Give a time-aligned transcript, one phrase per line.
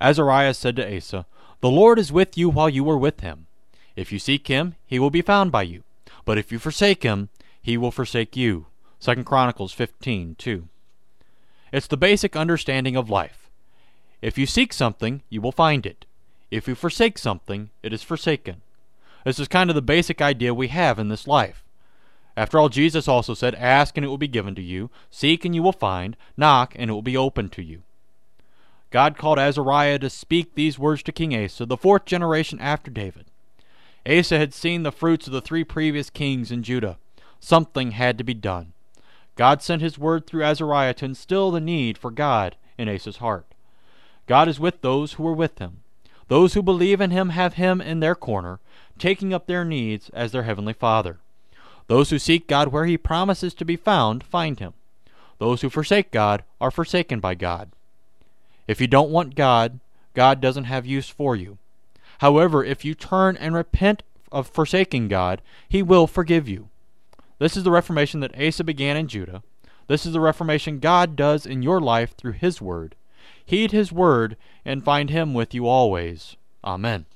[0.00, 1.26] Azariah said to Asa,
[1.60, 3.46] The Lord is with you while you are with him.
[3.96, 5.82] If you seek him, he will be found by you.
[6.24, 7.28] But if you forsake him,
[7.60, 8.66] he will forsake you.
[9.00, 10.68] 2 Chronicles 15 2.
[11.72, 13.48] It's the basic understanding of life.
[14.22, 16.04] If you seek something, you will find it.
[16.50, 18.62] If you forsake something, it is forsaken.
[19.24, 21.62] This is kind of the basic idea we have in this life.
[22.36, 25.54] After all, Jesus also said, Ask and it will be given to you, seek and
[25.54, 27.82] you will find, knock and it will be opened to you.
[28.90, 33.26] God called Azariah to speak these words to King Asa, the fourth generation after David.
[34.08, 36.98] Asa had seen the fruits of the three previous kings in Judah.
[37.38, 38.72] Something had to be done.
[39.36, 43.46] God sent his word through Azariah to instill the need for God in Asa's heart.
[44.26, 45.78] God is with those who are with him.
[46.28, 48.60] Those who believe in him have him in their corner,
[48.98, 51.18] taking up their needs as their heavenly Father.
[51.86, 54.74] Those who seek God where he promises to be found find him.
[55.38, 57.70] Those who forsake God are forsaken by God.
[58.70, 59.80] If you don't want God,
[60.14, 61.58] God doesn't have use for you.
[62.18, 66.68] However, if you turn and repent of forsaking God, he will forgive you.
[67.40, 69.42] This is the reformation that Asa began in Judah.
[69.88, 72.94] This is the reformation God does in your life through his word.
[73.44, 76.36] Heed his word and find him with you always.
[76.62, 77.06] Amen.